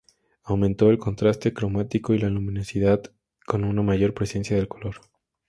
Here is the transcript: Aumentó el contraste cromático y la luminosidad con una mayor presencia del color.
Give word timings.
Aumentó 0.43 0.89
el 0.89 0.97
contraste 0.97 1.53
cromático 1.53 2.15
y 2.15 2.17
la 2.17 2.27
luminosidad 2.29 3.03
con 3.45 3.63
una 3.63 3.83
mayor 3.83 4.15
presencia 4.15 4.55
del 4.57 4.67
color. 4.67 4.99